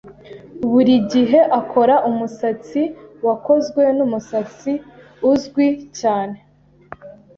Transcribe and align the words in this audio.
Buri 0.71 0.93
gihe 1.13 1.39
akora 1.59 1.95
umusatsi 2.09 2.81
wakozwe 3.27 3.83
numusatsi 3.97 4.71
uzwi 5.31 5.67
cyane. 5.99 6.37